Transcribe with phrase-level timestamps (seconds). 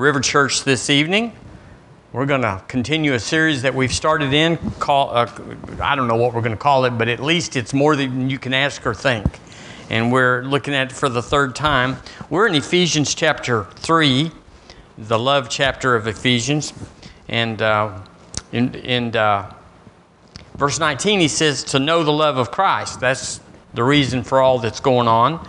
[0.00, 1.30] River Church this evening.
[2.10, 4.56] We're going to continue a series that we've started in.
[4.78, 5.30] Call uh,
[5.78, 8.30] I don't know what we're going to call it, but at least it's more than
[8.30, 9.26] you can ask or think.
[9.90, 11.98] And we're looking at for the third time.
[12.30, 14.30] We're in Ephesians chapter three,
[14.96, 16.72] the love chapter of Ephesians,
[17.28, 18.00] and uh,
[18.54, 19.52] uh,
[20.56, 23.00] verse 19 he says to know the love of Christ.
[23.00, 23.40] That's
[23.74, 25.46] the reason for all that's going on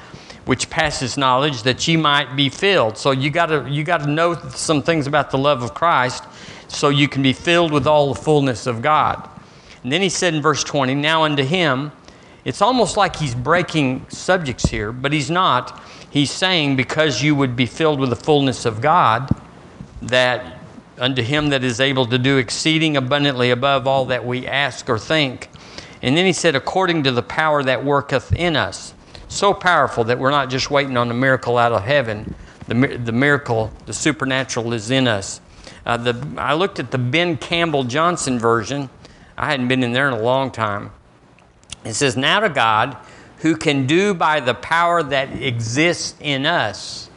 [0.51, 2.97] which passes knowledge that ye might be filled.
[2.97, 6.25] So you got to you got to know some things about the love of christ
[6.67, 9.29] so you can be filled with all the fullness of god.
[9.81, 11.93] And then he said in verse 20 now unto him
[12.43, 15.81] it's almost like he's breaking subjects here but he's not.
[16.09, 19.33] He's saying because you would be filled with the fullness of god
[20.01, 20.59] that
[20.97, 24.99] unto him that is able to do exceeding abundantly above all that we ask or
[24.99, 25.47] think.
[26.01, 28.93] And then he said according to the power that worketh in us
[29.31, 32.35] so powerful that we're not just waiting on the miracle out of heaven.
[32.67, 35.41] The, the miracle, the supernatural is in us.
[35.85, 38.89] Uh, the, I looked at the Ben Campbell Johnson version.
[39.37, 40.91] I hadn't been in there in a long time.
[41.83, 42.97] It says, Now to God,
[43.39, 47.09] who can do by the power that exists in us.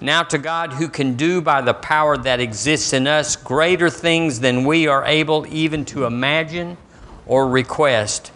[0.00, 4.40] Now to God, who can do by the power that exists in us greater things
[4.40, 6.76] than we are able even to imagine
[7.26, 8.32] or request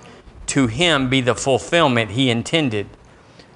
[0.46, 2.86] to him be the fulfillment he intended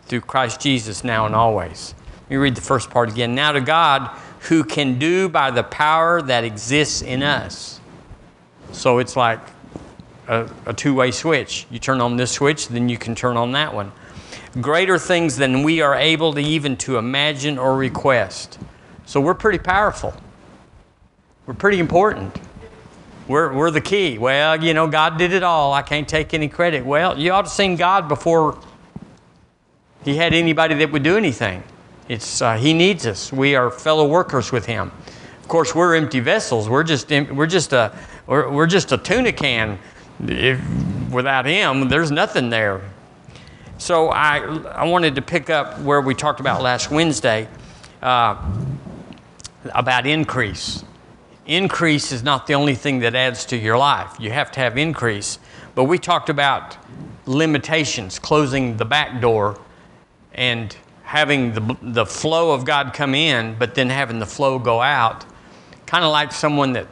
[0.06, 1.94] through Christ Jesus now and always.
[2.22, 3.34] Let me read the first part again.
[3.34, 4.10] Now to God,
[4.42, 7.80] who can do by the power that exists in us.
[8.72, 9.40] So it's like
[10.28, 11.66] a, a two way switch.
[11.70, 13.92] You turn on this switch, then you can turn on that one.
[14.60, 18.58] Greater things than we are able to even to imagine or request.
[19.06, 20.14] So we're pretty powerful.
[21.46, 22.38] We're pretty important.
[23.28, 24.16] We're, we're the key.
[24.16, 25.74] Well, you know, God did it all.
[25.74, 26.86] I can't take any credit.
[26.86, 28.58] Well, you ought to sing God before
[30.02, 31.62] He had anybody that would do anything.
[32.08, 33.30] It's, uh, he needs us.
[33.30, 34.90] We are fellow workers with Him.
[35.42, 36.70] Of course, we're empty vessels.
[36.70, 37.94] We're just, we're just, a,
[38.26, 39.78] we're, we're just a tuna can.
[40.26, 40.58] If,
[41.12, 42.80] without Him, there's nothing there.
[43.76, 47.46] So I, I wanted to pick up where we talked about last Wednesday
[48.00, 48.42] uh,
[49.74, 50.82] about increase
[51.48, 54.14] increase is not the only thing that adds to your life.
[54.20, 55.38] You have to have increase.
[55.74, 56.76] But we talked about
[57.26, 59.58] limitations, closing the back door
[60.34, 64.80] and having the, the flow of God come in, but then having the flow go
[64.80, 65.24] out.
[65.86, 66.86] Kind of like someone that,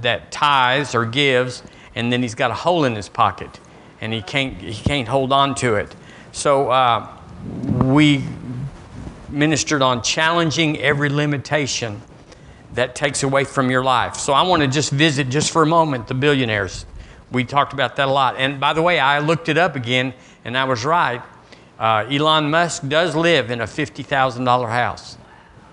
[0.00, 1.64] that tithes or gives,
[1.96, 3.58] and then he's got a hole in his pocket
[4.00, 5.94] and he can't, he can't hold on to it.
[6.30, 7.16] So uh,
[7.82, 8.22] we
[9.28, 12.00] ministered on challenging every limitation
[12.78, 14.14] that takes away from your life.
[14.14, 16.86] So I want to just visit just for a moment the billionaires.
[17.32, 18.36] We talked about that a lot.
[18.38, 21.20] And by the way, I looked it up again and I was right.
[21.76, 25.18] Uh, Elon Musk does live in a $50,000 house.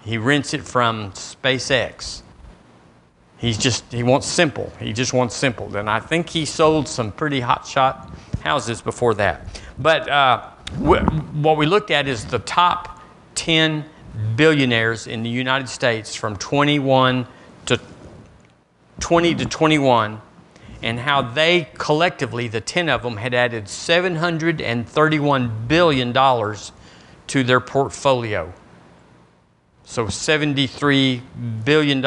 [0.04, 2.24] He rents it from SpaceX.
[3.38, 4.74] He's just, he wants simple.
[4.80, 5.78] He just wants simple.
[5.78, 8.12] And I think he sold some pretty hot shot
[8.42, 9.62] houses before that.
[9.78, 10.50] But uh,
[10.80, 13.00] what we looked at is the top
[13.36, 13.86] 10
[14.36, 17.26] billionaires in the United States from 21
[17.66, 17.80] to
[19.00, 20.22] 20 to 21
[20.84, 26.14] and how they collectively, the 10 of them, had added $731 billion
[27.28, 28.54] to their portfolio.
[29.84, 31.22] So $73
[31.64, 32.06] billion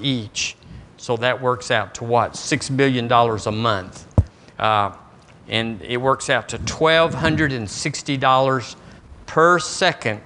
[0.00, 0.56] each.
[0.96, 2.34] So that works out to what?
[2.34, 4.06] $6 billion a month.
[4.58, 4.92] Uh,
[5.48, 8.76] and it works out to $1,260
[9.26, 10.20] per second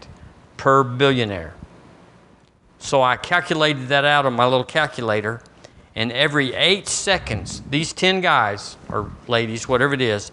[0.56, 1.54] per billionaire.
[2.78, 5.40] So I calculated that out on my little calculator,
[5.94, 10.32] and every eight seconds, these 10 guys or ladies, whatever it is,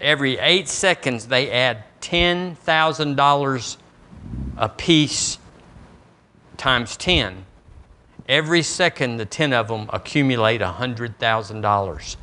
[0.00, 3.76] every eight seconds they add $10,000
[4.56, 5.38] a piece
[6.56, 7.44] times 10.
[8.28, 12.16] Every second, the 10 of them accumulate $100,000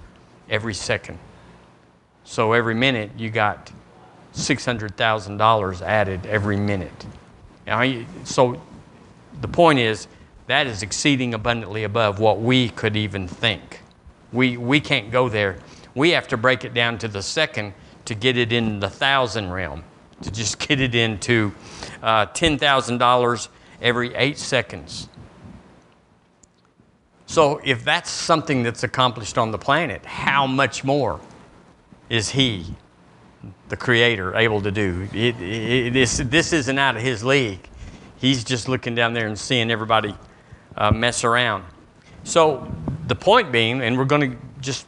[0.50, 1.20] every second.
[2.24, 3.72] So every minute, you got
[4.34, 7.06] $600,000 added every minute.
[7.69, 8.59] Now, so
[9.41, 10.07] the point is,
[10.47, 13.81] that is exceeding abundantly above what we could even think.
[14.33, 15.60] We, we can't go there.
[15.94, 17.75] We have to break it down to the second
[18.06, 19.83] to get it in the thousand realm,
[20.24, 21.54] to just get it into
[22.01, 23.50] uh, $10,000
[23.83, 25.07] every eight seconds.
[27.27, 31.19] So, if that's something that's accomplished on the planet, how much more
[32.10, 32.74] is He
[33.69, 35.07] the Creator, able to do.
[35.13, 37.68] It, it, this, this isn't out of His league.
[38.18, 40.15] He's just looking down there and seeing everybody
[40.75, 41.63] uh, mess around.
[42.24, 42.71] So,
[43.07, 44.86] the point being, and we're going to just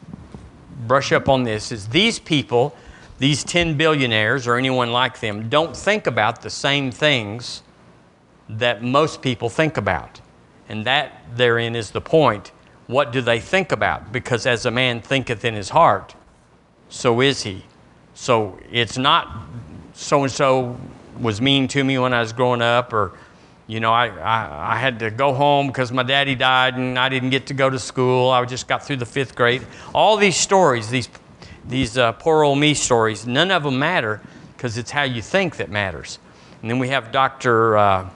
[0.86, 2.76] brush up on this, is these people,
[3.18, 7.62] these 10 billionaires or anyone like them, don't think about the same things
[8.48, 10.20] that most people think about.
[10.68, 12.52] And that therein is the point.
[12.86, 14.12] What do they think about?
[14.12, 16.14] Because as a man thinketh in his heart,
[16.88, 17.64] so is he.
[18.22, 19.48] So it's not
[19.94, 20.78] so and so
[21.18, 23.18] was mean to me when I was growing up, or,
[23.66, 27.08] you know, I, I, I had to go home because my daddy died and I
[27.08, 28.30] didn't get to go to school.
[28.30, 29.66] I just got through the fifth grade.
[29.92, 31.08] All these stories, these,
[31.66, 34.20] these uh, poor old me stories, none of them matter
[34.56, 36.20] because it's how you think that matters.
[36.60, 37.76] And then we have Dr.
[37.76, 38.08] Uh,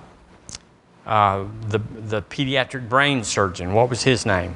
[1.05, 3.73] uh, the, the pediatric brain surgeon.
[3.73, 4.55] What was his name?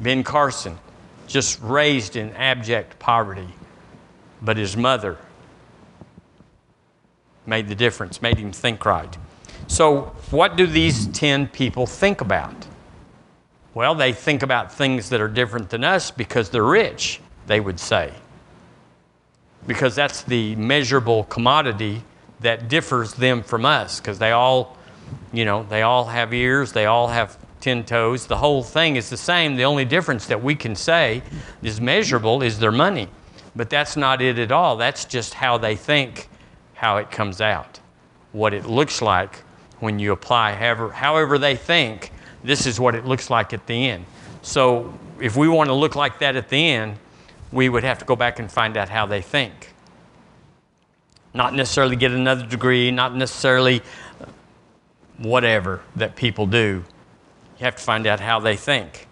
[0.00, 0.76] Ben Carson.
[1.28, 3.46] Just raised in abject poverty.
[4.46, 5.18] But his mother
[7.46, 9.18] made the difference, made him think right.
[9.66, 12.54] So, what do these 10 people think about?
[13.74, 17.80] Well, they think about things that are different than us because they're rich, they would
[17.80, 18.14] say.
[19.66, 22.04] Because that's the measurable commodity
[22.38, 24.76] that differs them from us, because they all,
[25.32, 28.28] you know, they all have ears, they all have 10 toes.
[28.28, 29.56] The whole thing is the same.
[29.56, 31.24] The only difference that we can say
[31.64, 33.08] is measurable is their money.
[33.56, 34.76] But that's not it at all.
[34.76, 36.28] That's just how they think
[36.74, 37.80] how it comes out,
[38.32, 39.42] what it looks like
[39.80, 42.12] when you apply, however, however they think,
[42.44, 44.04] this is what it looks like at the end.
[44.42, 46.98] So if we want to look like that at the end,
[47.50, 49.72] we would have to go back and find out how they think.
[51.32, 53.82] Not necessarily get another degree, not necessarily
[55.16, 56.84] whatever that people do.
[57.58, 59.08] You have to find out how they think.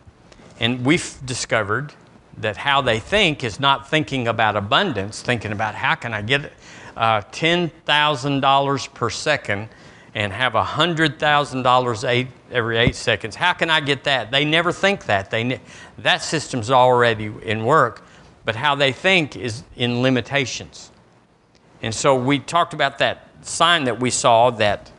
[0.61, 1.94] And we've discovered
[2.38, 6.52] that how they think is not thinking about abundance, thinking about how can I get
[6.96, 9.69] uh, $10,000 per second
[10.14, 13.34] and have $100,000 eight, every eight seconds.
[13.34, 14.31] How can I get that?
[14.31, 15.31] They never think that.
[15.31, 15.60] They ne-
[15.98, 18.04] that system's already in work,
[18.44, 20.92] but how they think is in limitations.
[21.82, 24.90] And so we talked about that sign that we saw that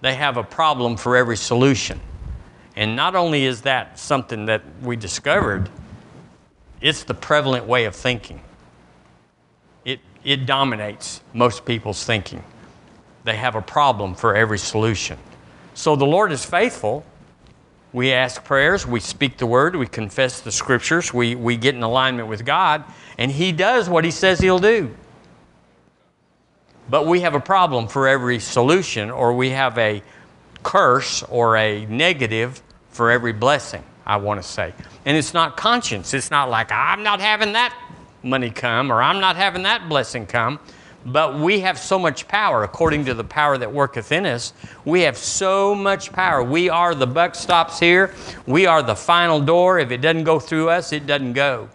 [0.00, 2.00] they have a problem for every solution.
[2.76, 5.70] And not only is that something that we discovered,
[6.84, 8.40] it's the prevalent way of thinking
[9.84, 12.42] it it dominates most people's thinking.
[13.24, 15.18] They have a problem for every solution.
[15.74, 17.04] So the Lord is faithful.
[17.92, 21.82] We ask prayers, we speak the word, we confess the scriptures, we, we get in
[21.84, 22.82] alignment with God,
[23.18, 24.94] and He does what He says He'll do.
[26.90, 30.02] But we have a problem for every solution, or we have a
[30.64, 34.74] curse or a negative for every blessing, I want to say.
[35.04, 36.14] And it's not conscience.
[36.14, 37.74] It's not like, I'm not having that
[38.22, 40.58] money come or I'm not having that blessing come.
[41.06, 44.54] But we have so much power, according to the power that worketh in us.
[44.86, 46.42] We have so much power.
[46.42, 48.14] We are the buck stops here.
[48.46, 49.78] We are the final door.
[49.78, 51.68] If it doesn't go through us, it doesn't go.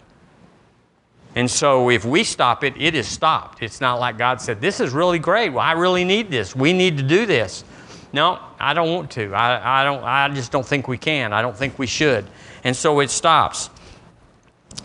[1.36, 3.62] And so if we stop it, it is stopped.
[3.62, 5.50] It's not like God said, This is really great.
[5.50, 6.56] Well, I really need this.
[6.56, 7.62] We need to do this.
[8.12, 9.32] No, I don't want to.
[9.32, 11.32] I, I, don't, I just don't think we can.
[11.32, 12.26] I don't think we should.
[12.64, 13.70] And so it stops.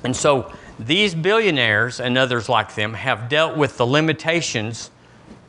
[0.03, 4.91] And so these billionaires and others like them have dealt with the limitations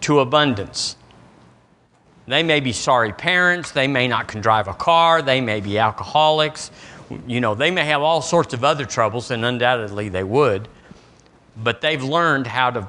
[0.03, 0.97] to abundance.
[2.27, 5.79] They may be sorry parents, they may not can drive a car, they may be
[5.79, 6.71] alcoholics,
[7.27, 10.69] you know, they may have all sorts of other troubles, and undoubtedly they would,
[11.57, 12.89] but they've learned how to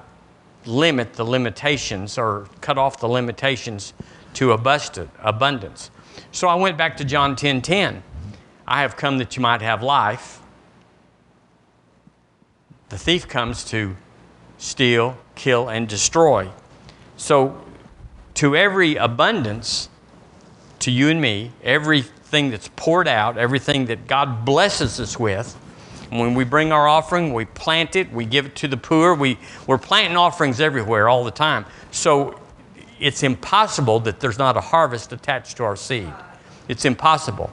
[0.66, 3.94] limit the limitations or cut off the limitations
[4.38, 5.92] to abundance.
[6.32, 8.04] So I went back to John 10 10.
[8.68, 10.42] I have come that you might have life
[12.90, 13.96] the thief comes to
[14.58, 16.50] steal, kill, and destroy.
[17.18, 17.62] So,
[18.36, 19.90] to every abundance,
[20.80, 25.54] to you and me, everything that's poured out, everything that God blesses us with,
[26.10, 29.14] when we bring our offering, we plant it, we give it to the poor.
[29.14, 31.66] We, we're planting offerings everywhere all the time.
[31.92, 32.40] So
[33.00, 36.12] it's impossible that there's not a harvest attached to our seed.
[36.68, 37.52] It's impossible.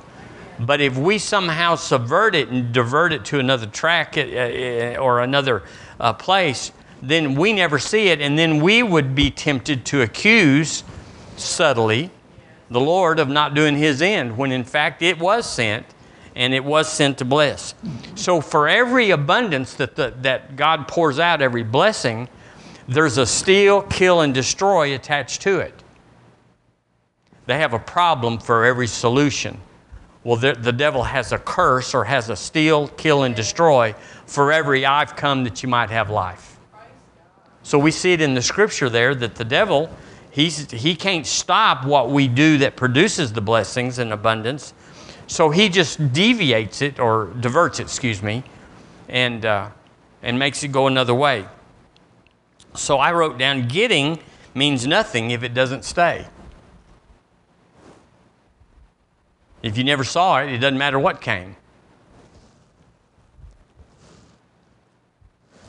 [0.59, 5.21] But if we somehow subvert it and divert it to another track uh, uh, or
[5.21, 5.65] another
[5.99, 6.73] uh, place,
[7.03, 10.85] then we never see it, and then we would be tempted to accuse
[11.37, 12.11] subtly
[12.71, 15.87] the Lord of not doing His end, when in fact it was sent,
[16.35, 17.75] and it was sent to bless.
[18.15, 22.29] So for every abundance that, the, that God pours out, every blessing,
[22.89, 25.83] there's a steal, kill, and destroy attached to it.
[27.47, 29.61] They have a problem for every solution.
[30.23, 33.95] Well, the, the devil has a curse or has a steal, kill, and destroy
[34.27, 36.59] for every I've come that you might have life.
[37.63, 39.91] So we see it in the scripture there that the devil,
[40.31, 44.73] he's, he can't stop what we do that produces the blessings and abundance.
[45.27, 48.45] So he just deviates it or diverts it, excuse me,
[49.09, 49.71] and, uh,
[50.23, 51.47] and makes it go another way.
[52.75, 54.19] So I wrote down getting
[54.55, 56.27] means nothing if it doesn't stay.
[59.63, 61.57] If you never saw it, it doesn't matter what came.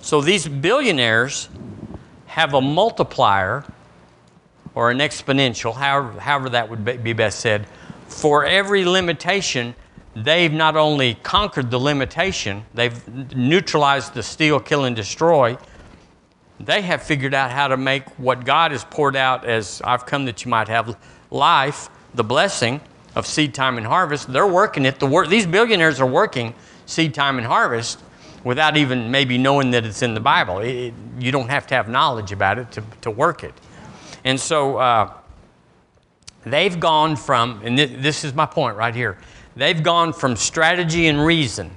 [0.01, 1.49] So these billionaires
[2.27, 3.63] have a multiplier
[4.75, 7.65] or an exponential, however, however that would be best said,
[8.07, 9.73] for every limitation.
[10.15, 15.57] They've not only conquered the limitation, they've neutralized the steal, kill, and destroy.
[16.59, 20.25] They have figured out how to make what God has poured out as I've come
[20.25, 20.97] that you might have
[21.29, 22.79] life, the blessing
[23.15, 24.31] of seed time and harvest.
[24.31, 24.99] They're working it.
[24.99, 26.53] The work, these billionaires are working
[26.85, 28.01] seed time and harvest
[28.43, 30.59] without even maybe knowing that it's in the Bible.
[30.59, 33.53] It, it, you don't have to have knowledge about it to, to work it.
[34.23, 35.13] And so uh,
[36.45, 39.17] they've gone from, and th- this is my point right here,
[39.55, 41.71] they've gone from strategy and reason,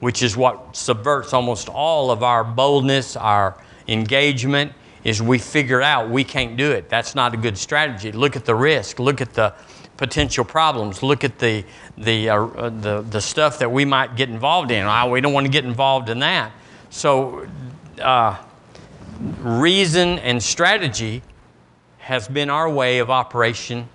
[0.00, 3.56] which is what subverts almost all of our boldness, our
[3.88, 4.72] engagement,
[5.04, 6.88] is we figure out we can't do it.
[6.88, 8.12] That's not a good strategy.
[8.12, 9.54] Look at the risk, look at the
[9.96, 11.02] potential problems.
[11.02, 11.64] Look at the,
[11.96, 14.84] the, uh, the, the stuff that we might get involved in.
[14.86, 16.52] Oh, we don't want to get involved in that.
[16.90, 17.46] So,
[18.00, 18.36] uh,
[19.40, 21.22] reason and strategy
[21.98, 23.88] has been our way of operation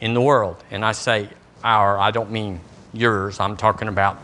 [0.00, 0.62] in the world.
[0.70, 1.28] And I say
[1.62, 2.60] our, I don't mean
[2.92, 4.18] yours, I'm talking about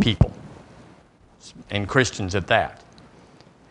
[0.00, 0.32] people
[1.70, 2.82] and Christians at that.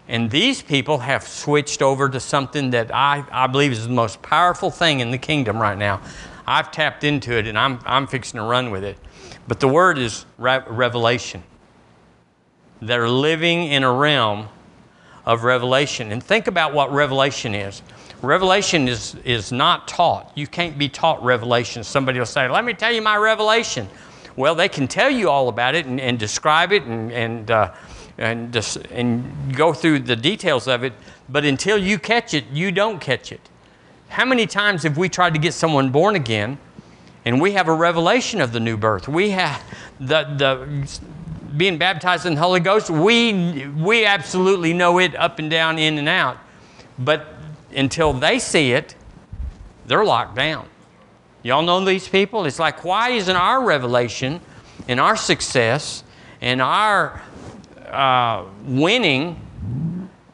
[0.08, 4.22] And these people have switched over to something that I, I believe is the most
[4.22, 6.02] powerful thing in the kingdom right now.
[6.46, 8.98] I've tapped into it and I'm, I'm fixing to run with it.
[9.48, 11.44] But the word is re- revelation.
[12.82, 14.48] They're living in a realm
[15.26, 16.12] of revelation.
[16.12, 17.82] And think about what revelation is.
[18.22, 20.32] Revelation is, is not taught.
[20.36, 21.84] You can't be taught revelation.
[21.84, 23.88] Somebody will say, Let me tell you my revelation.
[24.38, 27.74] Well, they can tell you all about it and, and describe it and, and, uh,
[28.18, 28.56] and,
[28.92, 30.94] and go through the details of it,
[31.28, 33.42] but until you catch it, you don't catch it.
[34.10, 36.60] How many times have we tried to get someone born again
[37.26, 39.08] and we have a revelation of the new birth?
[39.08, 39.62] We have
[40.00, 40.88] the, the
[41.58, 45.98] being baptized in the Holy Ghost, we, we absolutely know it up and down, in
[45.98, 46.38] and out.
[47.00, 47.28] But
[47.76, 48.96] until they see it,
[49.88, 50.68] they're locked down.
[51.48, 52.46] Y'all know these people?
[52.46, 54.42] It's like, why isn't our revelation
[54.88, 56.04] and our success
[56.42, 57.22] and our
[57.88, 59.40] uh, winning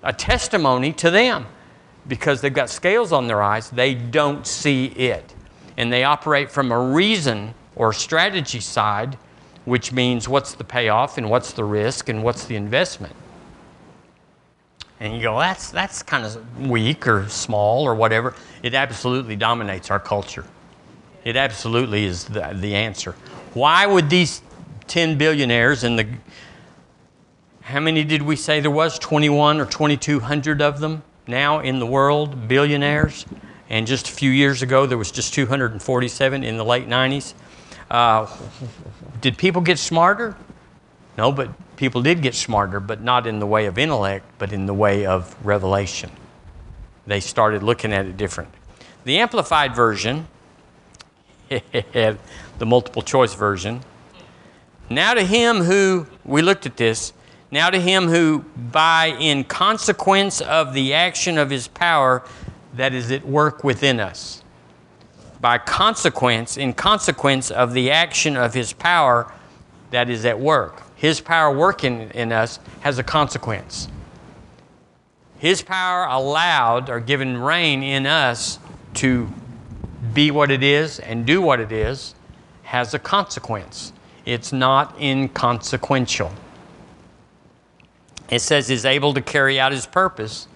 [0.01, 1.45] a testimony to them?
[2.07, 5.33] because they've got scales on their eyes, they don't see it.
[5.77, 9.17] And they operate from a reason or strategy side,
[9.65, 13.15] which means what's the payoff and what's the risk and what's the investment.
[14.99, 18.35] And you go, that's, that's kind of weak or small or whatever.
[18.61, 20.45] It absolutely dominates our culture.
[21.23, 23.15] It absolutely is the, the answer.
[23.53, 24.41] Why would these
[24.87, 26.07] 10 billionaires and the,
[27.61, 28.99] how many did we say there was?
[28.99, 31.03] 21 or 2200 of them?
[31.27, 33.25] now in the world, billionaires.
[33.69, 37.33] And just a few years ago, there was just 247 in the late 90s.
[37.89, 38.27] Uh,
[39.21, 40.35] did people get smarter?
[41.17, 44.65] No, but people did get smarter, but not in the way of intellect, but in
[44.65, 46.11] the way of revelation.
[47.05, 48.49] They started looking at it different.
[49.05, 50.27] The Amplified Version,
[51.49, 53.81] the multiple choice version,
[54.89, 57.13] now to him who, we looked at this,
[57.51, 58.39] now to him who,
[58.71, 62.23] by in consequence of the action of his power
[62.75, 64.43] that is at work within us,
[65.39, 69.31] by consequence, in consequence of the action of his power
[69.91, 70.81] that is at work.
[70.95, 73.87] His power working in us has a consequence.
[75.37, 78.57] His power allowed or given reign in us
[78.95, 79.31] to
[80.13, 82.15] be what it is and do what it is
[82.63, 83.93] has a consequence.
[84.25, 86.31] It's not inconsequential
[88.33, 90.47] it says is able to carry out his purpose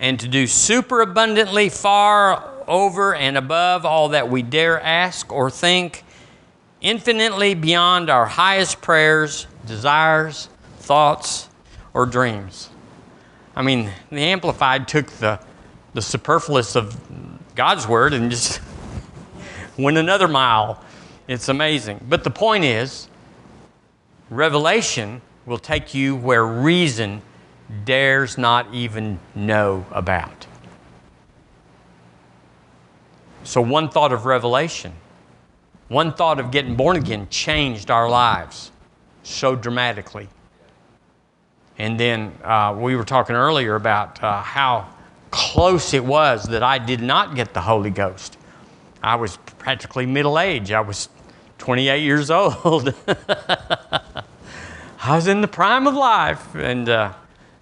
[0.00, 5.50] and to do super abundantly far over and above all that we dare ask or
[5.50, 6.02] think,
[6.80, 10.48] infinitely beyond our highest prayers, desires,
[10.78, 11.48] thoughts,
[11.92, 12.70] or dreams.
[13.54, 15.38] I mean, the Amplified took the,
[15.92, 16.98] the superfluous of
[17.54, 18.60] God's word and just
[19.76, 20.82] went another mile.
[21.28, 22.04] It's amazing.
[22.08, 23.08] But the point is,
[24.30, 27.22] revelation will take you where reason
[27.84, 30.46] dares not even know about.
[33.44, 34.92] So, one thought of revelation,
[35.88, 38.72] one thought of getting born again changed our lives
[39.22, 40.28] so dramatically.
[41.78, 44.88] And then uh, we were talking earlier about uh, how
[45.30, 48.38] close it was that I did not get the Holy Ghost.
[49.02, 51.08] I was practically middle age, I was
[51.56, 52.92] 28 years old.
[53.08, 57.14] I was in the prime of life, and, uh,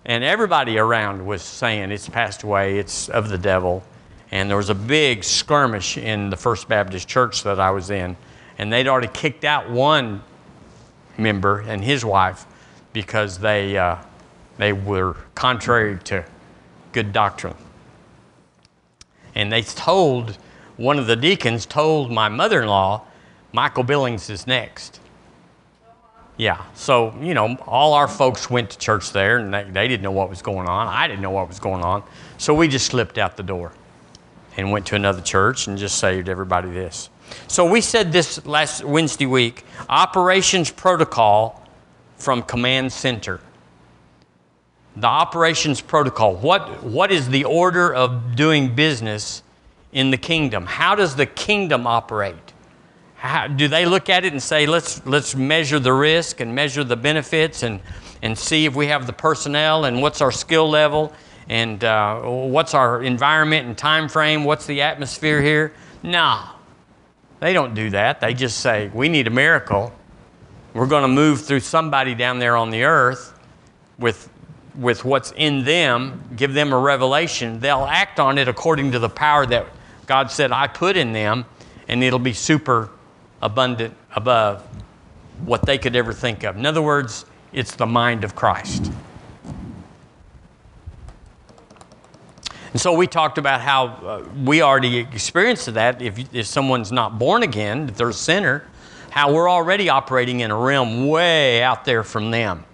[0.04, 3.84] and everybody around was saying, It's passed away, it's of the devil.
[4.32, 8.16] And there was a big skirmish in the First Baptist church that I was in.
[8.58, 10.24] and they'd already kicked out one
[11.16, 12.46] member and his wife
[12.92, 13.96] because they, uh,
[14.58, 16.24] they were contrary to
[16.90, 17.54] good doctrine.
[19.36, 20.36] And they told,
[20.82, 23.02] one of the deacons told my mother in law,
[23.52, 24.98] Michael Billings is next.
[26.36, 30.02] Yeah, so, you know, all our folks went to church there and they, they didn't
[30.02, 30.88] know what was going on.
[30.88, 32.02] I didn't know what was going on.
[32.36, 33.72] So we just slipped out the door
[34.56, 37.10] and went to another church and just saved everybody this.
[37.46, 41.64] So we said this last Wednesday week operations protocol
[42.16, 43.38] from command center.
[44.96, 46.34] The operations protocol.
[46.34, 49.44] What, what is the order of doing business
[49.92, 50.66] in the kingdom?
[50.66, 52.52] How does the kingdom operate?
[53.16, 56.82] How, do they look at it and say, let's, let's measure the risk and measure
[56.82, 57.80] the benefits and,
[58.20, 61.12] and see if we have the personnel and what's our skill level
[61.48, 64.44] and uh, what's our environment and time frame?
[64.44, 65.72] What's the atmosphere here?
[66.02, 66.42] No,
[67.40, 68.20] they don't do that.
[68.20, 69.92] They just say, we need a miracle.
[70.74, 73.38] We're going to move through somebody down there on the earth
[73.98, 74.30] with,
[74.74, 77.60] with what's in them, give them a revelation.
[77.60, 79.66] They'll act on it according to the power that
[80.06, 81.44] God said I put in them,
[81.88, 82.90] and it'll be super
[83.40, 84.62] abundant above
[85.44, 86.56] what they could ever think of.
[86.56, 88.90] In other words, it's the mind of Christ.
[92.72, 96.00] And so we talked about how uh, we already experienced that.
[96.00, 98.64] If, if someone's not born again, if they're a sinner,
[99.10, 102.64] how we're already operating in a realm way out there from them.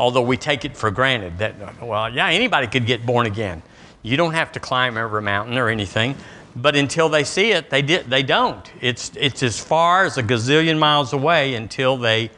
[0.00, 3.62] Although we take it for granted that, well, yeah, anybody could get born again.
[4.02, 6.16] You don't have to climb every mountain or anything.
[6.56, 8.70] But until they see it, they, di- they don't.
[8.80, 12.30] It's, it's as far as a gazillion miles away until, they,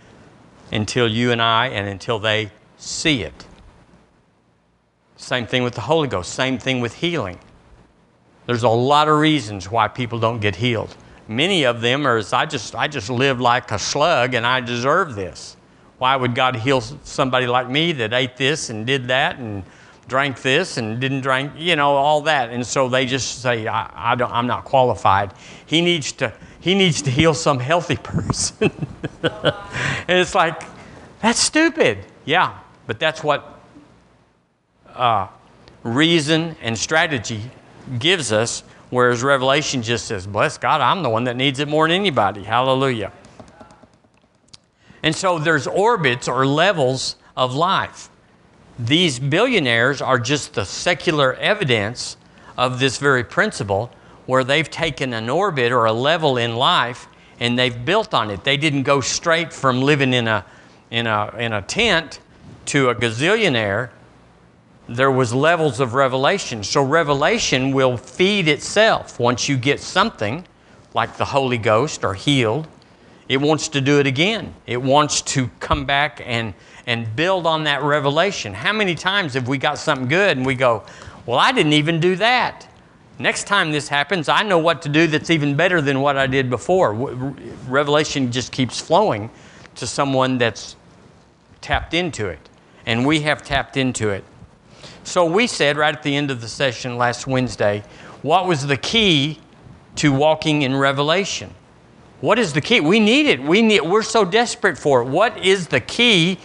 [0.72, 3.46] until you and I and until they see it.
[5.16, 6.32] Same thing with the Holy Ghost.
[6.32, 7.38] Same thing with healing.
[8.46, 10.96] There's a lot of reasons why people don't get healed.
[11.28, 15.14] Many of them are, I just, I just live like a slug and I deserve
[15.14, 15.56] this.
[15.98, 19.64] Why would God heal somebody like me that ate this and did that and
[20.08, 22.50] drank this and didn't drink, you know, all that?
[22.50, 25.32] And so they just say, I, I don't, I'm not qualified.
[25.66, 28.70] He needs to, he needs to heal some healthy person.
[29.22, 30.62] and it's like,
[31.20, 31.98] that's stupid.
[32.24, 33.60] Yeah, but that's what
[34.94, 35.28] uh,
[35.82, 37.42] reason and strategy
[37.98, 41.86] gives us, whereas Revelation just says, Bless God, I'm the one that needs it more
[41.86, 42.42] than anybody.
[42.42, 43.12] Hallelujah.
[45.02, 48.08] And so there's orbits or levels of life.
[48.78, 52.16] These billionaires are just the secular evidence
[52.58, 53.90] of this very principle
[54.26, 57.06] where they've taken an orbit or a level in life
[57.40, 58.44] and they've built on it.
[58.44, 60.44] They didn't go straight from living in a,
[60.90, 62.20] in a, in a tent
[62.66, 63.90] to a gazillionaire
[64.88, 66.62] there was levels of revelation.
[66.62, 69.18] So revelation will feed itself.
[69.18, 70.44] Once you get something
[70.94, 72.68] like the Holy Ghost or healed,
[73.28, 74.54] it wants to do it again.
[74.66, 76.54] It wants to come back and,
[76.86, 78.54] and build on that revelation.
[78.54, 80.84] How many times have we got something good and we go,
[81.26, 82.68] Well, I didn't even do that.
[83.18, 86.26] Next time this happens, I know what to do that's even better than what I
[86.26, 86.92] did before.
[86.92, 89.30] Revelation just keeps flowing
[89.76, 90.76] to someone that's
[91.60, 92.48] tapped into it.
[92.84, 94.22] And we have tapped into it.
[95.02, 97.82] So we said right at the end of the session last Wednesday,
[98.22, 99.40] what was the key
[99.96, 101.54] to walking in revelation?
[102.20, 102.80] What is the key?
[102.80, 103.42] We need it.
[103.42, 105.06] We need we're so desperate for it.
[105.06, 106.38] What is the key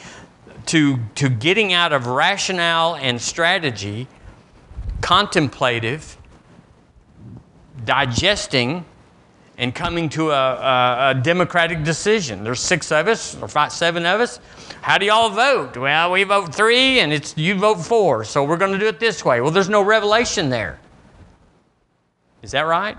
[0.68, 4.08] to to getting out of rationale and strategy,
[5.00, 6.18] contemplative,
[7.86, 8.86] digesting
[9.58, 12.44] and coming to a, a, a democratic decision?
[12.44, 14.40] There's six of us or five, seven of us.
[14.82, 15.78] How do y'all vote?
[15.78, 19.00] Well, we vote three and it's you vote four, so we're going to do it
[19.00, 19.40] this way.
[19.40, 20.80] Well, there's no revelation there.
[22.42, 22.98] Is that right?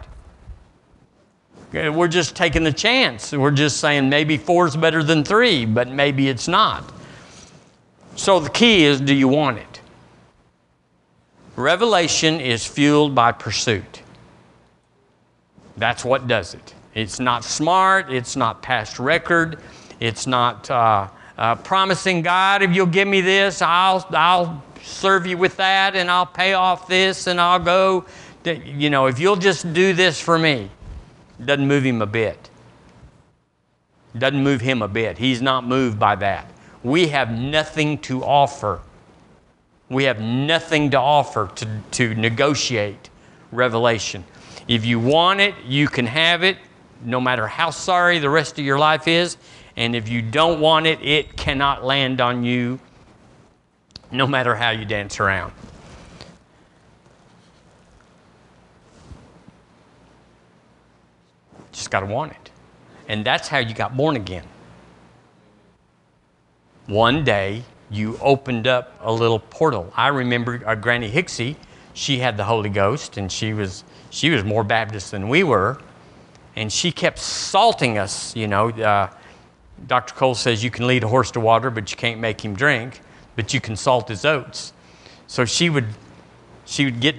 [1.73, 3.33] We're just taking the chance.
[3.33, 6.93] We're just saying maybe four is better than three, but maybe it's not.
[8.17, 9.81] So the key is do you want it?
[11.57, 14.03] Revelation is fueled by pursuit.
[15.77, 16.75] That's what does it.
[16.95, 19.59] It's not smart, it's not past record,
[19.99, 20.71] it's not.
[20.71, 21.09] Uh,
[21.39, 26.11] uh, promising God, if you'll give me this, I'll, I'll serve you with that and
[26.11, 28.05] I'll pay off this and I'll go.
[28.45, 30.69] You know, if you'll just do this for me,
[31.47, 32.51] doesn't move him a bit.
[34.17, 35.19] Doesn't move him a bit.
[35.19, 36.51] He's not moved by that.
[36.83, 38.81] We have nothing to offer.
[39.89, 43.11] We have nothing to offer to, to negotiate
[43.51, 44.25] revelation.
[44.69, 46.57] If you want it, you can have it,
[47.05, 49.37] no matter how sorry the rest of your life is.
[49.77, 52.81] And if you don't want it, it cannot land on you
[54.11, 55.53] no matter how you dance around.
[61.73, 62.51] Just got to want it.
[63.09, 64.45] And that's how you got born again.
[66.87, 69.93] One day, you opened up a little portal.
[69.97, 71.57] I remember our Granny Hixie,
[71.95, 75.79] she had the Holy Ghost, and she was, she was more Baptist than we were.
[76.57, 78.71] And she kept salting us, you know.
[78.71, 79.11] Uh,
[79.87, 80.15] Dr.
[80.15, 83.01] Cole says you can lead a horse to water, but you can't make him drink,
[83.37, 84.73] but you can salt his oats.
[85.27, 85.87] So she would,
[86.65, 87.17] she would get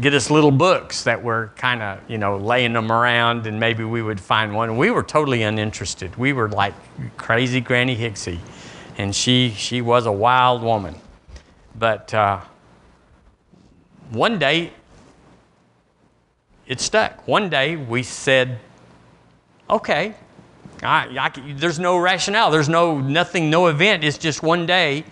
[0.00, 3.84] get us little books that were kind of, you know, laying them around and maybe
[3.84, 4.76] we would find one.
[4.76, 6.16] We were totally uninterested.
[6.16, 6.74] We were like
[7.16, 8.38] crazy Granny Hixie.
[8.96, 10.96] And she, she was a wild woman.
[11.76, 12.40] But uh,
[14.10, 14.72] one day,
[16.66, 17.26] it stuck.
[17.26, 18.58] One day we said,
[19.70, 20.14] okay,
[20.82, 22.50] I, I, there's no rationale.
[22.50, 24.04] There's no nothing, no event.
[24.04, 25.04] It's just one day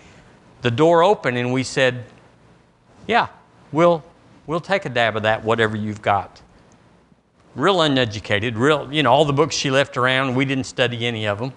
[0.61, 2.03] the door opened and we said,
[3.07, 3.27] yeah,
[3.71, 4.03] we'll,
[4.47, 6.41] we'll take a dab of that, whatever you've got.
[7.55, 11.27] Real uneducated, real, you know, all the books she left around, we didn't study any
[11.27, 11.53] of them.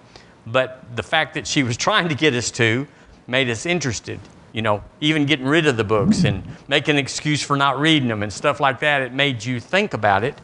[0.46, 2.86] But the fact that she was trying to get us to
[3.26, 4.20] made us interested.
[4.52, 8.08] You know, even getting rid of the books and making an excuse for not reading
[8.08, 10.34] them and stuff like that, it made you think about it.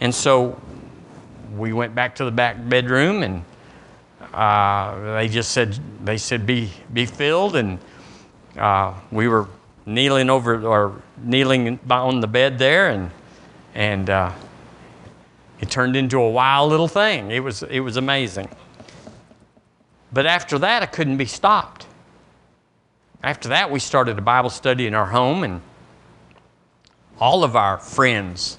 [0.00, 0.58] And so
[1.54, 3.44] we went back to the back bedroom and
[4.32, 7.56] uh, they just said, they said, be, be filled.
[7.56, 7.78] And
[8.56, 9.48] uh, we were
[9.86, 13.10] kneeling over or kneeling on the bed there, and
[13.74, 14.32] and uh,
[15.60, 17.30] it turned into a wild little thing.
[17.30, 18.48] It was it was amazing.
[20.12, 21.86] But after that, I couldn't be stopped.
[23.22, 25.62] After that, we started a Bible study in our home, and
[27.18, 28.58] all of our friends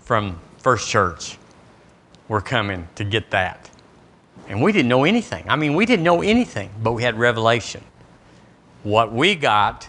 [0.00, 1.38] from First Church
[2.28, 3.68] were coming to get that.
[4.48, 5.44] And we didn't know anything.
[5.48, 7.82] I mean, we didn't know anything, but we had revelation.
[8.84, 9.88] What we got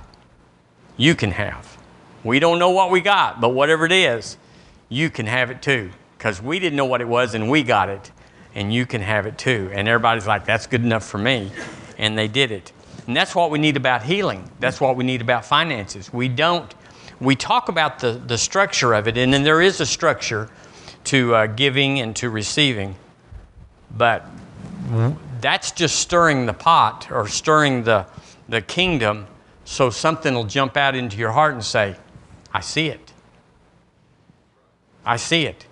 [0.98, 1.78] you can have.
[2.24, 4.38] We don't know what we got, but whatever it is,
[4.90, 5.92] you can have it too.
[6.18, 8.12] Because we didn't know what it was and we got it,
[8.56, 9.70] and you can have it too.
[9.72, 11.52] And everybody's like, that's good enough for me.
[11.98, 12.74] And they did it.
[13.06, 14.50] And that's what we need about healing.
[14.60, 16.12] That's what we need about finances.
[16.12, 16.74] We don't,
[17.22, 20.50] we talk about the, the structure of it, and then there is a structure
[21.06, 22.96] to uh, giving and to receiving.
[23.96, 24.26] But
[25.40, 28.06] that's just stirring the pot or stirring the,
[28.50, 29.28] the kingdom
[29.68, 31.98] so something will jump out into your heart and say,
[32.54, 33.12] I see it.
[35.06, 35.66] I see it.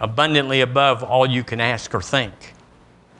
[0.00, 2.34] Abundantly above all you can ask or think.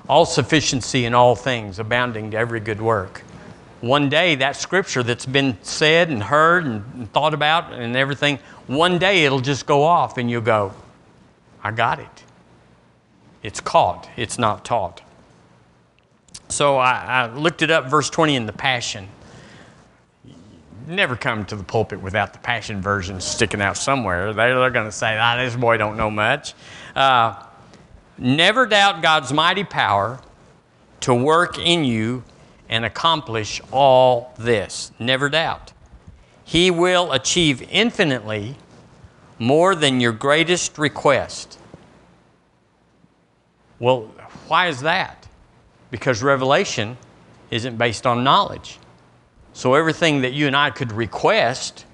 [0.08, 3.22] All sufficiency in all things, abounding to every good work.
[3.80, 8.98] One day, that scripture that's been said and heard and thought about and everything, one
[8.98, 10.72] day it'll just go off and you'll go,
[11.62, 12.24] I got it.
[13.44, 15.00] It's caught, it's not taught.
[16.48, 19.09] So I, I looked it up, verse 20 in the Passion.
[20.87, 24.32] Never come to the pulpit without the Passion version sticking out somewhere.
[24.32, 26.54] They're, they're going to say, ah, this boy don't know much.
[26.94, 27.42] Uh,
[28.18, 30.20] Never doubt God's mighty power
[31.00, 32.24] to work in you
[32.68, 34.90] and accomplish all this.
[34.98, 35.72] Never doubt.
[36.44, 38.56] He will achieve infinitely
[39.38, 41.59] more than your greatest request.
[43.78, 44.02] Well,
[44.48, 45.25] why is that?
[45.96, 46.98] Because revelation
[47.50, 48.78] isn't based on knowledge.
[49.54, 51.87] So everything that you and I could request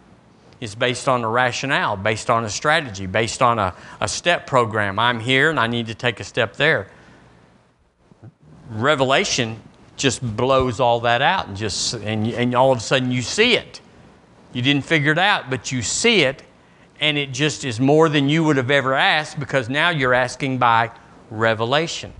[0.60, 4.98] is based on a rationale, based on a strategy, based on a, a step program.
[4.98, 6.88] I'm here and I need to take a step there.
[8.70, 9.62] Revelation
[9.96, 13.54] just blows all that out and just and, and all of a sudden you see
[13.54, 13.80] it.
[14.52, 16.42] You didn't figure it out, but you see it,
[17.00, 20.58] and it just is more than you would have ever asked because now you're asking
[20.58, 20.90] by
[21.30, 22.12] revelation.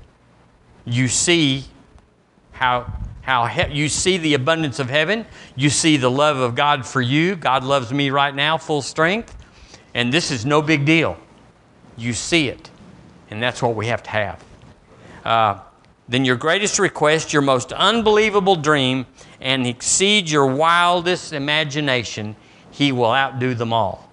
[0.85, 1.65] You see
[2.63, 5.27] how, how he- you see the abundance of heaven.
[5.57, 7.35] You see the love of God for you.
[7.35, 9.37] God loves me right now, full strength.
[9.95, 11.17] And this is no big deal.
[11.97, 12.71] You see it.
[13.31, 14.45] And that's what we have to have.
[15.25, 15.59] Uh,
[16.09, 19.07] then your greatest request, your most unbelievable dream,
[19.41, 22.37] and exceed your wildest imagination,
[22.71, 24.09] he will outdo them all.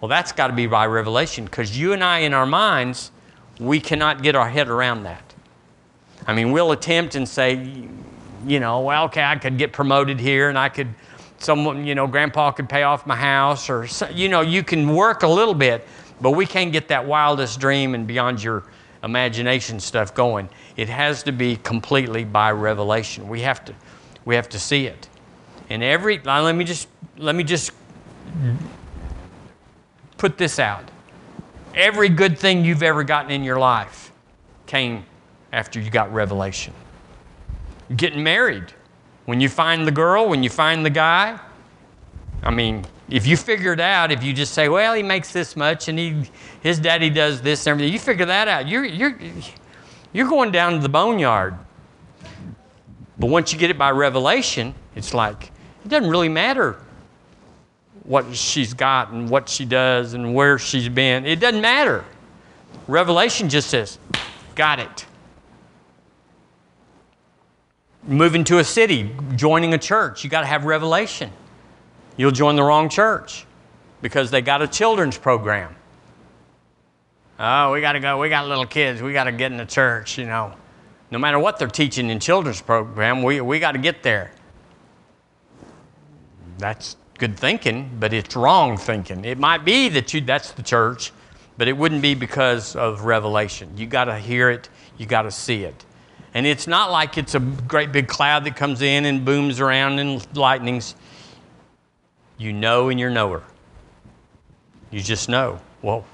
[0.00, 3.10] Well, that's got to be by revelation because you and I, in our minds,
[3.58, 5.25] we cannot get our head around that.
[6.26, 7.88] I mean, we'll attempt and say,
[8.46, 10.88] you know, well, okay, I could get promoted here and I could,
[11.38, 15.22] someone, you know, grandpa could pay off my house or, you know, you can work
[15.22, 15.86] a little bit,
[16.20, 18.64] but we can't get that wildest dream and beyond your
[19.04, 20.48] imagination stuff going.
[20.76, 23.28] It has to be completely by revelation.
[23.28, 23.74] We have to,
[24.24, 25.08] we have to see it.
[25.70, 27.72] And every, let me just, let me just
[30.16, 30.84] put this out.
[31.74, 34.12] Every good thing you've ever gotten in your life
[34.66, 35.04] came
[35.56, 36.74] after you got revelation.
[37.96, 38.74] Getting married.
[39.24, 41.40] When you find the girl, when you find the guy,
[42.42, 45.54] I mean, If you figure it out, if you just say, well, he makes this
[45.54, 46.24] much and he,
[46.60, 49.16] his daddy does this and everything, you figure that out, you're, you're,
[50.12, 51.54] you're going down to the boneyard.
[53.18, 55.52] But once you get it by revelation, it's like,
[55.84, 56.78] it doesn't really matter
[58.02, 61.24] what she's got and what she does and where she's been.
[61.24, 62.04] It doesn't matter.
[62.88, 63.98] Revelation just says,
[64.56, 65.06] got it.
[68.06, 71.30] Moving to a city, joining a church, you got to have revelation.
[72.16, 73.46] You'll join the wrong church
[74.00, 75.74] because they got a children's program.
[77.38, 78.18] Oh, we got to go.
[78.18, 79.02] We got little kids.
[79.02, 80.54] We got to get in the church, you know.
[81.10, 84.32] No matter what they're teaching in children's program, we, we got to get there.
[86.58, 89.24] That's good thinking, but it's wrong thinking.
[89.24, 91.12] It might be that you that's the church,
[91.58, 93.76] but it wouldn't be because of revelation.
[93.76, 95.84] You got to hear it, you got to see it.
[96.36, 99.98] And it's not like it's a great big cloud that comes in and booms around
[100.00, 100.94] and lightnings.
[102.36, 103.42] You know and you're knower.
[104.90, 105.58] You just know.
[105.80, 106.04] Well,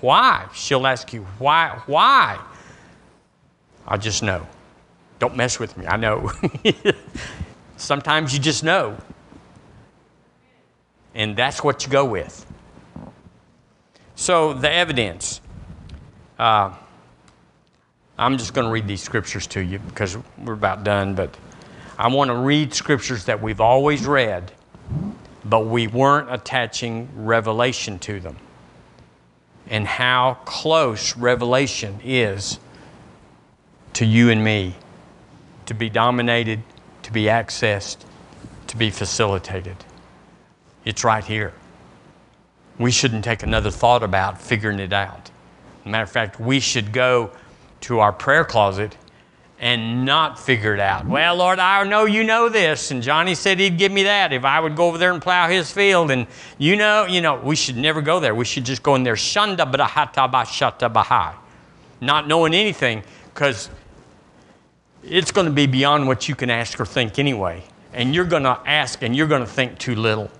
[0.00, 0.46] why?
[0.54, 1.82] She'll ask you, why?
[1.84, 2.40] Why?
[3.86, 4.46] I just know.
[5.18, 5.86] Don't mess with me.
[5.86, 6.32] I know.
[7.76, 8.96] Sometimes you just know.
[11.14, 12.46] And that's what you go with.
[14.14, 15.42] So, the evidence.
[16.38, 16.74] Uh,
[18.18, 21.36] I'm just going to read these scriptures to you because we're about done, but
[21.96, 24.50] I want to read scriptures that we've always read,
[25.44, 28.36] but we weren't attaching revelation to them.
[29.68, 32.58] And how close revelation is
[33.92, 34.74] to you and me
[35.66, 36.62] to be dominated,
[37.02, 37.98] to be accessed,
[38.66, 39.76] to be facilitated.
[40.84, 41.52] It's right here.
[42.78, 45.30] We shouldn't take another thought about figuring it out.
[45.84, 47.30] Matter of fact, we should go
[47.82, 48.96] to our prayer closet
[49.60, 51.06] and not figure it out.
[51.06, 54.44] Well, Lord, I know you know this, and Johnny said he'd give me that if
[54.44, 56.10] I would go over there and plow his field.
[56.10, 56.26] And
[56.58, 58.34] you know, you know, we should never go there.
[58.34, 61.34] We should just go in there, shanda brahata bashata bahai,
[62.00, 63.02] not knowing anything,
[63.34, 63.68] because
[65.02, 67.64] it's going to be beyond what you can ask or think anyway.
[67.92, 70.30] And you're going to ask and you're going to think too little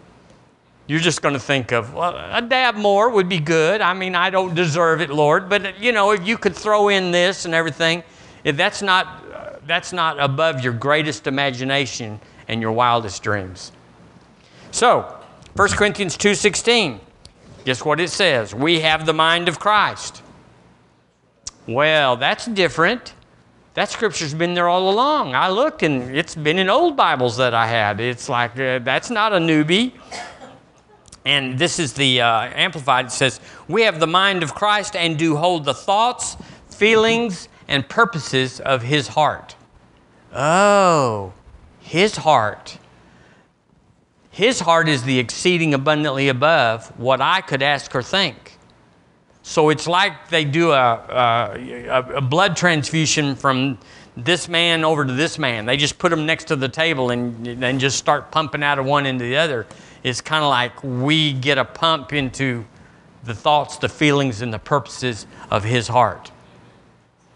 [0.89, 3.83] you're just going to think of, well, a dab more would be good.
[3.83, 7.11] I mean, I don't deserve it, Lord, but you know, if you could throw in
[7.11, 8.03] this and everything,
[8.43, 9.25] if that's not
[9.67, 13.71] that's not above your greatest imagination and your wildest dreams.
[14.71, 15.15] So,
[15.55, 17.01] 1 Corinthians 2:16.
[17.67, 18.55] Guess what it says?
[18.55, 20.23] We have the mind of Christ.
[21.67, 23.13] Well, that's different.
[23.75, 25.35] That scripture's been there all along.
[25.35, 28.01] I looked and it's been in old Bibles that I had.
[28.01, 29.93] It's like uh, that's not a newbie.
[31.29, 33.05] And this is the uh, Amplified.
[33.05, 33.39] It says,
[33.69, 36.39] We have the mind of Christ and do hold the thoughts,
[36.71, 39.55] feelings, and purposes of his heart.
[40.33, 41.35] Oh,
[41.81, 42.79] his heart.
[44.31, 48.57] His heart is the exceeding abundantly above what I could ask or think.
[49.43, 50.95] So it's like they do a,
[51.91, 53.77] a, a blood transfusion from
[54.17, 55.67] this man over to this man.
[55.67, 58.87] They just put them next to the table and, and just start pumping out of
[58.87, 59.67] one into the other
[60.03, 62.65] it's kind of like we get a pump into
[63.25, 66.31] the thoughts, the feelings, and the purposes of His heart.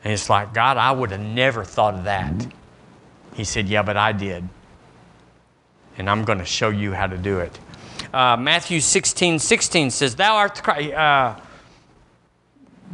[0.04, 2.46] And it's like, God, I would have never thought of that.
[3.34, 4.48] He said, Yeah, but I did.
[5.98, 7.58] And I'm going to show you how to do it.
[8.12, 10.92] Uh, Matthew 16 16 says, Thou art Christ.
[10.92, 11.36] Uh,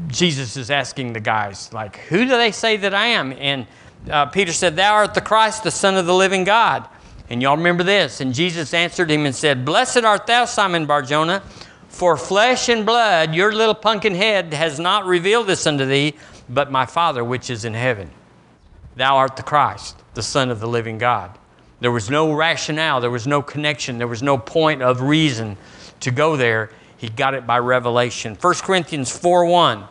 [0.06, 3.32] Jesus is asking the guys, like, who do they say that I am?
[3.32, 3.66] And
[4.08, 6.88] uh, Peter said, Thou art the Christ, the Son of the living God.
[7.30, 8.20] And y'all remember this.
[8.20, 11.42] And Jesus answered him and said, Blessed art thou, Simon Barjona,
[11.88, 16.14] for flesh and blood, your little pumpkin head, has not revealed this unto thee,
[16.48, 18.10] but my Father which is in heaven.
[18.96, 21.38] Thou art the Christ, the Son of the living God.
[21.80, 25.56] There was no rationale, there was no connection, there was no point of reason
[26.00, 26.70] to go there.
[26.96, 28.36] He got it by revelation.
[28.40, 29.84] 1 Corinthians 4 1.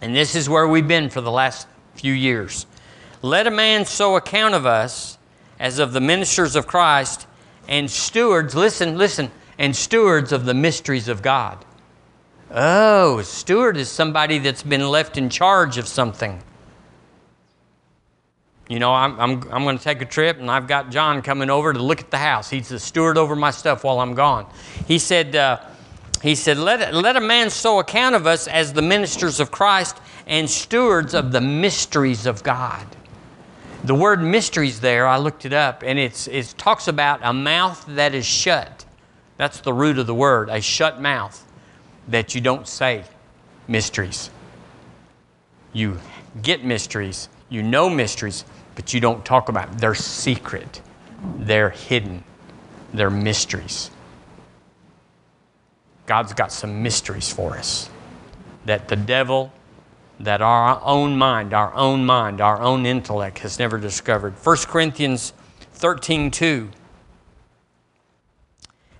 [0.00, 2.66] And this is where we've been for the last few years.
[3.22, 5.15] Let a man so account of us
[5.58, 7.26] as of the ministers of Christ
[7.68, 11.64] and stewards, listen, listen, and stewards of the mysteries of God.
[12.50, 16.42] Oh, steward is somebody that's been left in charge of something.
[18.68, 21.50] You know, I'm, I'm, I'm going to take a trip and I've got John coming
[21.50, 22.50] over to look at the house.
[22.50, 24.46] He's the steward over my stuff while I'm gone.
[24.86, 25.60] He said, uh,
[26.22, 29.98] he said let, let a man so account of us as the ministers of Christ
[30.26, 32.84] and stewards of the mysteries of God.
[33.84, 37.84] The word mysteries there, I looked it up, and it's, it talks about a mouth
[37.88, 38.84] that is shut.
[39.36, 41.44] That's the root of the word, a shut mouth,
[42.08, 43.04] that you don't say
[43.68, 44.30] mysteries.
[45.72, 46.00] You
[46.42, 49.78] get mysteries, you know mysteries, but you don't talk about them.
[49.78, 50.80] They're secret,
[51.36, 52.24] they're hidden,
[52.92, 53.90] they're mysteries.
[56.06, 57.90] God's got some mysteries for us
[58.64, 59.52] that the devil,
[60.20, 64.34] that our own mind, our own mind, our own intellect has never discovered.
[64.42, 65.32] 1 Corinthians
[65.74, 66.70] 13 2.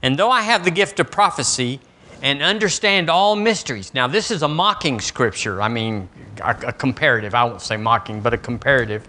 [0.03, 1.81] And though I have the gift of prophecy
[2.23, 3.93] and understand all mysteries.
[3.95, 5.61] Now, this is a mocking scripture.
[5.61, 6.09] I mean,
[6.43, 7.35] a, a comparative.
[7.35, 9.07] I won't say mocking, but a comparative,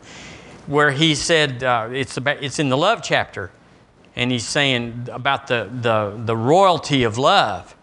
[0.67, 3.51] where he said uh, it's, about, it's in the love chapter,
[4.15, 7.75] and he's saying about the, the, the royalty of love.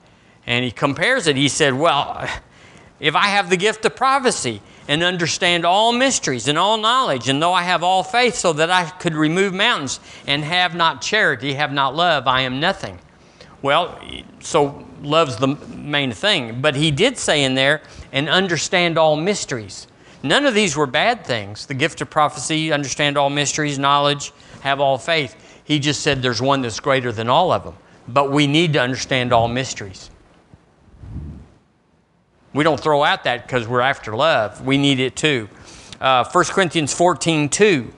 [0.46, 1.36] And he compares it.
[1.36, 2.28] He said, Well,
[3.00, 7.42] if I have the gift of prophecy and understand all mysteries and all knowledge, and
[7.42, 11.54] though I have all faith so that I could remove mountains and have not charity,
[11.54, 12.98] have not love, I am nothing.
[13.62, 13.98] Well,
[14.40, 16.60] so love's the main thing.
[16.60, 19.86] But he did say in there, and understand all mysteries.
[20.22, 21.66] None of these were bad things.
[21.66, 25.36] The gift of prophecy, understand all mysteries, knowledge, have all faith.
[25.64, 27.74] He just said there's one that's greater than all of them.
[28.06, 30.10] But we need to understand all mysteries.
[32.54, 34.64] We don't throw out that because we're after love.
[34.64, 35.48] We need it too.
[36.00, 37.92] Uh, 1 Corinthians 14 2.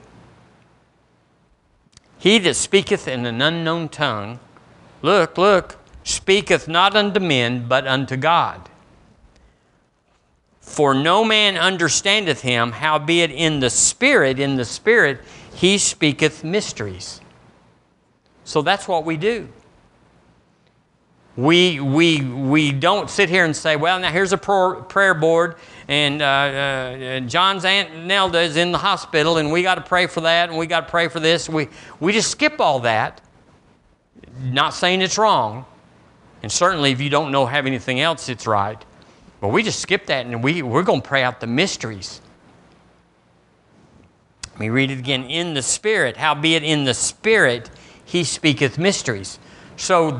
[2.17, 4.39] He that speaketh in an unknown tongue,
[5.03, 8.69] look, look, speaketh not unto men, but unto God.
[10.59, 15.21] For no man understandeth him, howbeit in the Spirit, in the Spirit,
[15.53, 17.21] he speaketh mysteries.
[18.43, 19.49] So that's what we do
[21.37, 25.55] we, we, we don't sit here and say, well, now here's a prayer board,
[25.87, 30.07] and uh, uh, John's Aunt Nelda is in the hospital, and we got to pray
[30.07, 31.47] for that, and we got to pray for this.
[31.47, 31.67] We,
[31.99, 33.21] we just skip all that,
[34.41, 35.65] not saying it's wrong.
[36.41, 38.83] And certainly, if you don't know have anything else, it's right.
[39.39, 42.19] But we just skip that, and we, we're going to pray out the mysteries.
[44.51, 45.25] Let me read it again.
[45.25, 47.69] In the Spirit, howbeit in the Spirit,
[48.03, 49.37] he speaketh mysteries.
[49.75, 50.19] So,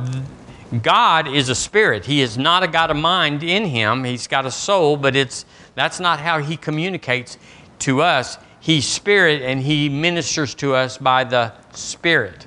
[0.82, 2.06] God is a spirit.
[2.06, 4.04] He is not a God of mind in him.
[4.04, 7.38] He's got a soul, but it's that's not how he communicates
[7.80, 8.38] to us.
[8.60, 12.46] He's spirit and he ministers to us by the spirit.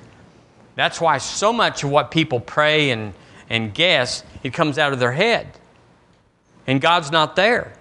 [0.75, 3.13] That's why so much of what people pray and,
[3.49, 5.47] and guess, it comes out of their head.
[6.67, 7.73] And God's not there.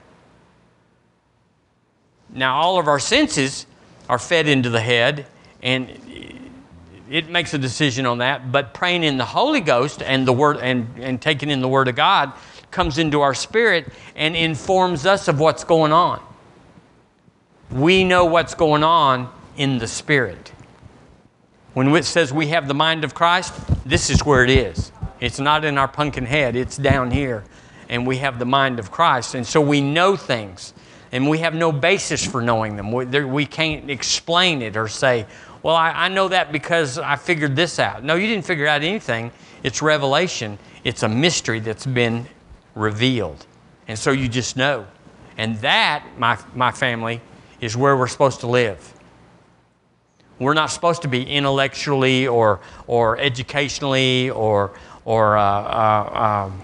[2.32, 3.66] Now, all of our senses
[4.08, 5.26] are fed into the head,
[5.62, 5.90] and
[7.10, 8.52] it makes a decision on that.
[8.52, 11.88] But praying in the Holy Ghost and the Word and, and taking in the Word
[11.88, 12.32] of God
[12.70, 16.22] comes into our spirit and informs us of what's going on.
[17.70, 20.52] We know what's going on in the Spirit.
[21.74, 24.92] When it says we have the mind of Christ, this is where it is.
[25.20, 27.44] It's not in our pumpkin head, it's down here.
[27.88, 29.34] And we have the mind of Christ.
[29.34, 30.74] And so we know things.
[31.12, 32.92] And we have no basis for knowing them.
[32.92, 35.26] We, there, we can't explain it or say,
[35.62, 38.02] well, I, I know that because I figured this out.
[38.02, 39.30] No, you didn't figure out anything.
[39.62, 42.26] It's revelation, it's a mystery that's been
[42.74, 43.46] revealed.
[43.88, 44.86] And so you just know.
[45.36, 47.20] And that, my, my family,
[47.60, 48.94] is where we're supposed to live.
[50.38, 54.72] We're not supposed to be intellectually or, or educationally or,
[55.04, 56.62] or uh, uh, um,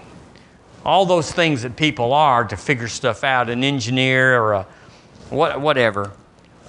[0.83, 4.67] all those things that people are to figure stuff out, an engineer or a
[5.29, 6.11] what, whatever.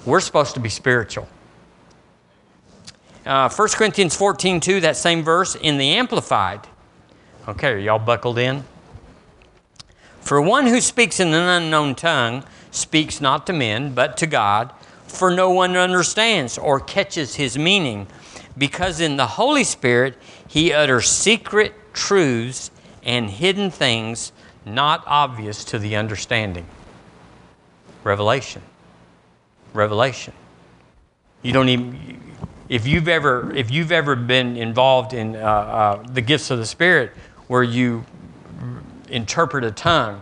[0.05, 1.27] We're supposed to be spiritual.
[3.25, 6.67] Uh, 1 Corinthians 14 2, that same verse in the Amplified.
[7.47, 8.63] Okay, are y'all buckled in?
[10.21, 14.71] For one who speaks in an unknown tongue speaks not to men, but to God,
[15.07, 18.07] for no one understands or catches his meaning,
[18.57, 20.15] because in the Holy Spirit
[20.47, 22.71] he utters secret truths
[23.03, 24.31] and hidden things
[24.65, 26.65] not obvious to the understanding.
[28.03, 28.61] Revelation.
[29.73, 30.33] Revelation.
[31.41, 32.19] You don't even
[32.67, 36.65] if you've ever if you've ever been involved in uh, uh, the gifts of the
[36.65, 37.11] Spirit,
[37.47, 38.05] where you
[39.09, 40.21] interpret a tongue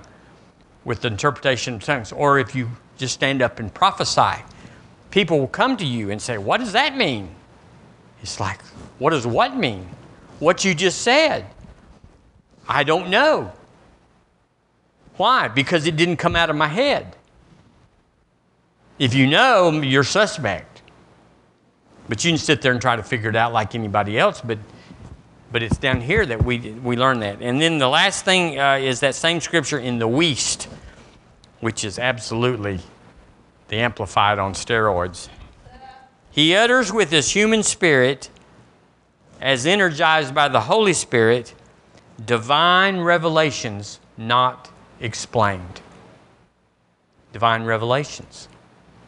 [0.86, 4.44] with the interpretation of tongues, or if you just stand up and prophesy,
[5.12, 7.36] people will come to you and say, "What does that mean?"
[8.22, 8.62] It's like,
[9.00, 9.90] "What does what mean?"
[10.40, 11.48] What you just said.
[12.70, 13.52] I don't know.
[15.16, 15.48] Why?
[15.48, 17.16] Because it didn't come out of my head.
[19.00, 20.77] If you know, you're suspect.
[22.10, 24.60] But you can sit there and try to figure it out like anybody else, but
[25.52, 27.42] but it's down here that we we learn that.
[27.42, 30.68] And then the last thing uh, is that same scripture in the Wuest,
[31.60, 32.80] which is absolutely
[33.70, 35.30] the amplified on steroids.
[36.32, 38.30] He utters with his human spirit,
[39.42, 41.54] as energized by the Holy Spirit,
[42.24, 45.82] divine revelations not explained.
[47.34, 48.48] Divine revelations.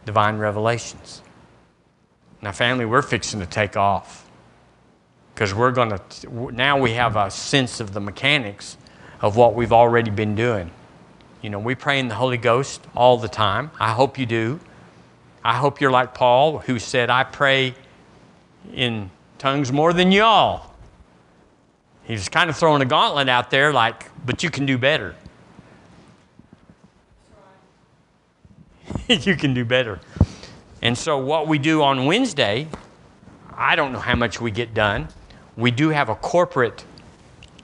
[0.06, 1.22] Divine revelations.
[2.42, 4.30] Now, family, we're fixing to take off
[5.34, 8.78] because we're going to, now we have a sense of the mechanics
[9.22, 10.72] of what we've already been doing.
[11.42, 13.72] You know, we pray in the Holy Ghost all the time.
[13.80, 14.60] I hope you do.
[15.44, 17.74] I hope you're like Paul, who said, I pray
[18.74, 20.74] in tongues more than y'all.
[22.04, 25.16] He was kind of throwing a gauntlet out there, like, but you can do better.
[29.08, 30.00] you can do better.
[30.82, 32.68] And so, what we do on Wednesday,
[33.56, 35.10] I don't know how much we get done.
[35.58, 36.86] We do have a corporate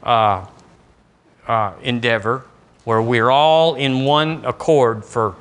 [0.03, 0.45] uh,
[1.47, 2.43] uh, endeavor
[2.83, 5.35] where we're all in one accord for,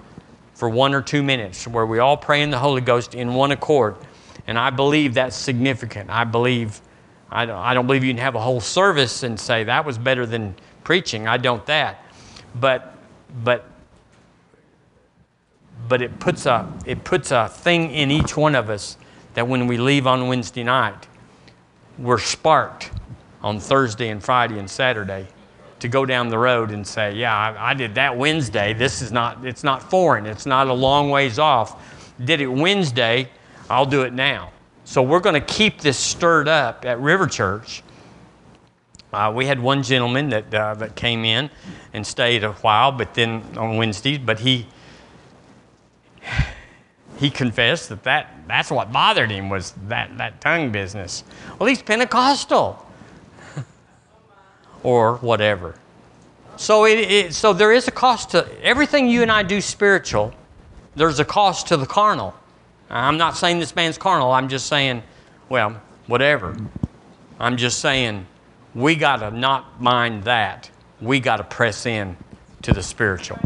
[0.54, 3.50] for one or two minutes, where we all pray in the Holy Ghost in one
[3.50, 3.96] accord.
[4.46, 6.10] And I believe that's significant.
[6.10, 6.80] I believe,
[7.30, 9.98] I don't, I don't believe you can have a whole service and say that was
[9.98, 10.54] better than
[10.84, 11.26] preaching.
[11.26, 12.04] I don't that.
[12.54, 12.96] But,
[13.42, 13.66] but
[15.88, 18.96] but it puts a it puts a thing in each one of us
[19.34, 21.06] that when we leave on Wednesday night,
[21.98, 22.90] we're sparked
[23.42, 25.26] on Thursday and Friday and Saturday
[25.80, 28.72] to go down the road and say, "Yeah, I, I did that Wednesday.
[28.72, 30.26] This is not it's not foreign.
[30.26, 32.14] It's not a long ways off.
[32.24, 33.28] Did it Wednesday?
[33.68, 34.50] I'll do it now."
[34.84, 37.82] So we're going to keep this stirred up at River Church.
[39.12, 41.50] Uh, we had one gentleman that uh, that came in
[41.92, 44.66] and stayed a while, but then on Wednesdays, but he
[47.18, 51.24] he confessed that, that that's what bothered him was that, that tongue business.
[51.58, 52.84] Well, he's Pentecostal
[54.82, 55.74] or whatever.
[56.56, 60.32] So, it, it, so there is a cost to everything you and I do spiritual.
[60.94, 62.34] There's a cost to the carnal.
[62.90, 64.30] I'm not saying this man's carnal.
[64.30, 65.02] I'm just saying,
[65.48, 66.56] well, whatever.
[67.40, 68.26] I'm just saying
[68.74, 70.70] we got to not mind that.
[71.00, 72.16] We got to press in
[72.62, 73.38] to the spiritual.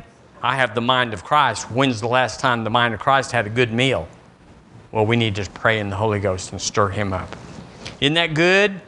[0.42, 1.70] I have the mind of Christ.
[1.70, 4.08] When's the last time the mind of Christ had a good meal?
[4.92, 7.34] Well, we need to pray in the Holy Ghost and stir him up.
[8.00, 8.80] Isn't that good?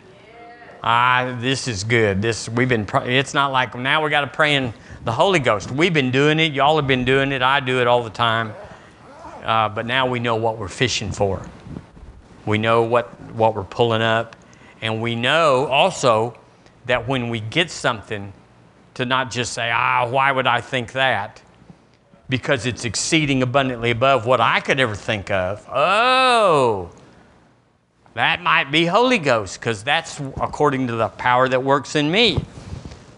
[0.83, 2.23] Ah, this is good.
[2.23, 2.87] This we've been.
[3.05, 4.73] It's not like now we got to pray in
[5.05, 5.71] the Holy Ghost.
[5.71, 6.53] We've been doing it.
[6.53, 7.43] Y'all have been doing it.
[7.43, 8.55] I do it all the time.
[9.43, 11.45] Uh, but now we know what we're fishing for.
[12.47, 14.37] We know what what we're pulling up,
[14.81, 16.37] and we know also
[16.87, 18.33] that when we get something,
[18.95, 21.43] to not just say, ah, why would I think that?
[22.29, 25.67] Because it's exceeding abundantly above what I could ever think of.
[25.69, 26.91] Oh,
[28.15, 32.45] that might be Holy Ghost, because that's according to the power that works in me.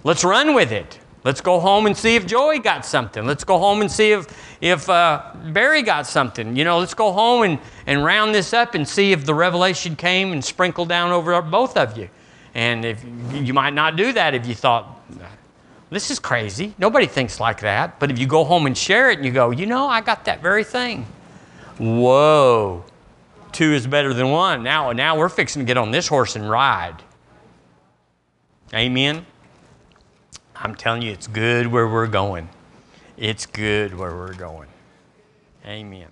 [0.04, 0.98] Let's run with it.
[1.24, 3.24] Let's go home and see if Joey got something.
[3.24, 4.26] Let's go home and see if,
[4.60, 6.56] if uh, Barry got something.
[6.56, 9.94] You know, let's go home and, and round this up and see if the revelation
[9.94, 12.08] came and sprinkled down over both of you.
[12.54, 15.01] And if you might not do that if you thought,
[15.92, 16.74] this is crazy.
[16.78, 18.00] Nobody thinks like that.
[18.00, 20.24] But if you go home and share it and you go, you know, I got
[20.24, 21.06] that very thing.
[21.78, 22.84] Whoa.
[23.52, 24.62] Two is better than one.
[24.62, 27.02] Now, now we're fixing to get on this horse and ride.
[28.72, 29.26] Amen.
[30.56, 32.48] I'm telling you, it's good where we're going.
[33.16, 34.68] It's good where we're going.
[35.66, 36.08] Amen.